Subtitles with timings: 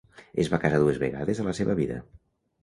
[0.43, 2.01] Es va casar dues vegades a la seva vida.